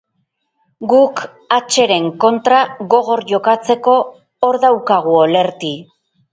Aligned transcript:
Guk 0.93 1.21
h-ren 1.57 2.07
kontra 2.25 2.63
gogor 2.95 3.25
jokatzeko, 3.35 3.97
or 4.51 4.63
daukagu 4.67 5.17
Olerti. 5.29 5.75